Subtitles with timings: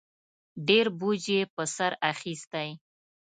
[0.67, 2.69] ډېر بوج یې په سر اخیستی